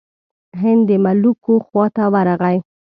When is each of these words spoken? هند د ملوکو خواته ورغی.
هند 0.61 0.81
د 0.89 0.91
ملوکو 1.03 1.53
خواته 1.65 2.03
ورغی. 2.13 2.57